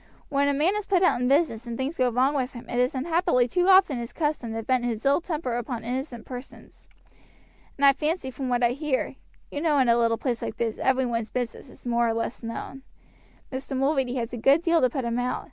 When 0.29 0.47
a 0.47 0.53
man 0.55 0.75
is 0.75 0.87
put 0.87 1.03
out 1.03 1.21
in 1.21 1.27
business 1.27 1.67
and 1.67 1.77
things 1.77 1.95
go 1.99 2.09
wrong 2.09 2.33
with 2.33 2.53
him 2.53 2.67
it 2.67 2.79
is 2.79 2.95
unhappily 2.95 3.47
too 3.47 3.67
often 3.67 3.99
his 3.99 4.11
custom 4.13 4.51
to 4.55 4.63
vent 4.63 4.83
his 4.83 5.05
ill 5.05 5.21
temper 5.21 5.55
upon 5.57 5.83
innocent 5.83 6.25
persons; 6.25 6.87
and 7.77 7.85
I 7.85 7.93
fancy 7.93 8.31
from 8.31 8.49
what 8.49 8.63
I 8.63 8.71
hear 8.71 9.17
you 9.51 9.61
know 9.61 9.77
in 9.77 9.89
a 9.89 9.97
little 9.99 10.17
place 10.17 10.41
like 10.41 10.57
this 10.57 10.79
every 10.79 11.05
one's 11.05 11.29
business 11.29 11.69
is 11.69 11.85
more 11.85 12.07
or 12.07 12.15
less 12.15 12.41
known 12.41 12.81
Mr. 13.51 13.77
Mulready 13.77 14.15
has 14.15 14.33
a 14.33 14.37
good 14.37 14.63
deal 14.63 14.81
to 14.81 14.89
put 14.89 15.05
him 15.05 15.19
out. 15.19 15.39